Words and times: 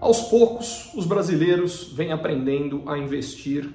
Aos 0.00 0.22
poucos, 0.22 0.90
os 0.94 1.06
brasileiros 1.06 1.92
vêm 1.92 2.12
aprendendo 2.12 2.82
a 2.86 2.98
investir 2.98 3.68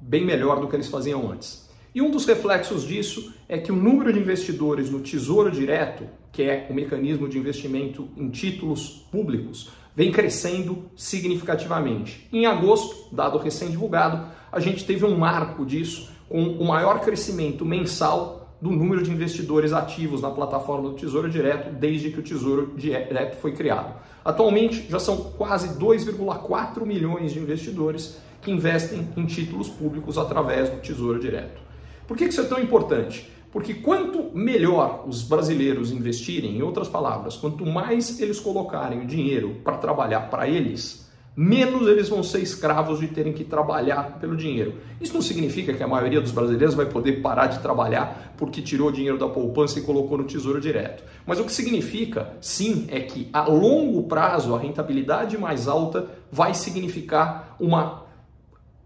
bem 0.00 0.24
melhor 0.24 0.60
do 0.60 0.68
que 0.68 0.76
eles 0.76 0.88
faziam 0.88 1.30
antes. 1.30 1.68
E 1.94 2.00
um 2.00 2.10
dos 2.10 2.24
reflexos 2.24 2.86
disso 2.86 3.32
é 3.48 3.58
que 3.58 3.72
o 3.72 3.76
número 3.76 4.12
de 4.12 4.18
investidores 4.20 4.90
no 4.90 5.00
Tesouro 5.00 5.50
Direto, 5.50 6.04
que 6.30 6.42
é 6.42 6.66
o 6.70 6.74
mecanismo 6.74 7.28
de 7.28 7.38
investimento 7.38 8.08
em 8.16 8.30
títulos 8.30 9.06
públicos, 9.10 9.70
vem 9.94 10.12
crescendo 10.12 10.84
significativamente. 10.94 12.28
Em 12.32 12.46
agosto, 12.46 13.12
dado 13.12 13.38
recém-divulgado, 13.38 14.28
a 14.52 14.60
gente 14.60 14.84
teve 14.84 15.04
um 15.04 15.18
marco 15.18 15.66
disso, 15.66 16.10
com 16.28 16.42
o 16.42 16.64
maior 16.64 17.00
crescimento 17.00 17.64
mensal 17.64 18.39
do 18.60 18.70
número 18.70 19.02
de 19.02 19.10
investidores 19.10 19.72
ativos 19.72 20.20
na 20.20 20.30
plataforma 20.30 20.90
do 20.90 20.94
Tesouro 20.94 21.30
Direto 21.30 21.72
desde 21.72 22.10
que 22.10 22.20
o 22.20 22.22
Tesouro 22.22 22.74
Direto 22.76 23.36
foi 23.36 23.52
criado. 23.52 23.94
Atualmente 24.24 24.86
já 24.88 24.98
são 24.98 25.16
quase 25.16 25.78
2,4 25.78 26.84
milhões 26.84 27.32
de 27.32 27.38
investidores 27.38 28.18
que 28.42 28.50
investem 28.50 29.08
em 29.16 29.24
títulos 29.24 29.68
públicos 29.68 30.18
através 30.18 30.68
do 30.68 30.76
Tesouro 30.78 31.18
Direto. 31.18 31.60
Por 32.06 32.16
que 32.16 32.24
isso 32.24 32.40
é 32.40 32.44
tão 32.44 32.60
importante? 32.60 33.30
Porque 33.50 33.74
quanto 33.74 34.30
melhor 34.32 35.04
os 35.08 35.22
brasileiros 35.22 35.90
investirem, 35.90 36.56
em 36.56 36.62
outras 36.62 36.88
palavras, 36.88 37.36
quanto 37.36 37.66
mais 37.66 38.20
eles 38.20 38.38
colocarem 38.38 39.00
o 39.00 39.06
dinheiro 39.06 39.56
para 39.64 39.76
trabalhar 39.76 40.30
para 40.30 40.48
eles, 40.48 41.09
menos 41.42 41.88
eles 41.88 42.06
vão 42.06 42.22
ser 42.22 42.40
escravos 42.40 43.00
de 43.00 43.08
terem 43.08 43.32
que 43.32 43.44
trabalhar 43.44 44.18
pelo 44.20 44.36
dinheiro. 44.36 44.74
Isso 45.00 45.14
não 45.14 45.22
significa 45.22 45.72
que 45.72 45.82
a 45.82 45.88
maioria 45.88 46.20
dos 46.20 46.32
brasileiros 46.32 46.74
vai 46.74 46.84
poder 46.84 47.22
parar 47.22 47.46
de 47.46 47.60
trabalhar 47.60 48.34
porque 48.36 48.60
tirou 48.60 48.90
o 48.90 48.92
dinheiro 48.92 49.16
da 49.16 49.26
poupança 49.26 49.78
e 49.78 49.82
colocou 49.82 50.18
no 50.18 50.24
tesouro 50.24 50.60
direto. 50.60 51.02
Mas 51.24 51.40
o 51.40 51.44
que 51.44 51.52
significa, 51.52 52.34
sim, 52.42 52.86
é 52.90 53.00
que 53.00 53.30
a 53.32 53.48
longo 53.48 54.02
prazo 54.02 54.54
a 54.54 54.58
rentabilidade 54.58 55.38
mais 55.38 55.66
alta 55.66 56.08
vai 56.30 56.52
significar 56.52 57.56
uma, 57.58 58.04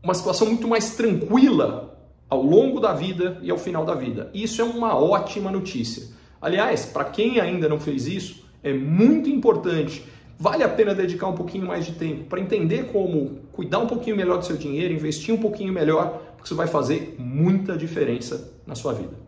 uma 0.01 0.15
situação 0.15 0.47
muito 0.47 0.69
mais 0.69 0.95
tranquila 0.95 1.99
ao 2.31 2.41
longo 2.41 2.79
da 2.79 2.93
vida 2.93 3.37
e 3.43 3.51
ao 3.51 3.59
final 3.59 3.85
da 3.85 3.97
vida. 3.97 4.31
Isso 4.33 4.63
é 4.63 4.65
uma 4.65 4.97
ótima 4.97 5.51
notícia. 5.51 6.07
Aliás, 6.41 6.87
para 6.87 7.07
quem 7.07 7.41
ainda 7.41 7.69
não 7.69 7.81
fez 7.81 8.07
isso, 8.07 8.45
é 8.63 8.73
muito 8.73 9.29
importante 9.29 10.05
vale 10.39 10.63
a 10.63 10.69
pena 10.69 10.95
dedicar 10.95 11.29
um 11.29 11.35
pouquinho 11.35 11.67
mais 11.67 11.87
de 11.87 11.93
tempo 11.93 12.25
para 12.25 12.41
entender 12.41 12.91
como 12.93 13.41
cuidar 13.53 13.79
um 13.79 13.87
pouquinho 13.87 14.17
melhor 14.17 14.39
do 14.39 14.45
seu 14.45 14.57
dinheiro, 14.57 14.93
investir 14.93 15.35
um 15.35 15.39
pouquinho 15.39 15.73
melhor, 15.73 16.23
porque 16.37 16.45
isso 16.45 16.57
vai 16.57 16.67
fazer 16.67 17.17
muita 17.19 17.77
diferença 17.77 18.53
na 18.67 18.75
sua 18.75 18.93
vida. 18.93 19.25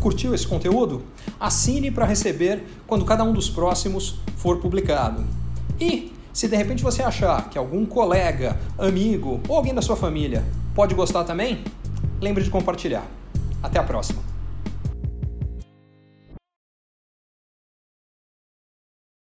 Curtiu 0.00 0.34
esse 0.34 0.46
conteúdo? 0.46 1.02
Assine 1.38 1.90
para 1.90 2.04
receber 2.04 2.64
quando 2.86 3.04
cada 3.04 3.22
um 3.22 3.32
dos 3.32 3.48
próximos 3.48 4.20
for 4.36 4.58
publicado. 4.58 5.24
E 5.80 6.12
se 6.32 6.48
de 6.48 6.56
repente 6.56 6.82
você 6.82 7.02
achar 7.02 7.48
que 7.50 7.56
algum 7.56 7.86
colega, 7.86 8.58
amigo 8.78 9.40
ou 9.48 9.56
alguém 9.56 9.74
da 9.74 9.82
sua 9.82 9.96
família 9.96 10.44
pode 10.74 10.94
gostar 10.94 11.22
também, 11.24 11.62
lembre 12.20 12.42
de 12.42 12.50
compartilhar. 12.50 13.06
Até 13.62 13.78
a 13.78 13.84
próxima! 13.84 14.31